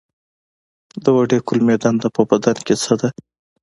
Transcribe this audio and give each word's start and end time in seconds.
د 1.03 1.05
وړې 1.15 1.39
کولمې 1.47 1.75
دنده 1.83 2.07
په 2.15 2.21
بدن 2.29 2.57
کې 2.65 2.75
څه 2.83 2.93
ده 3.01 3.09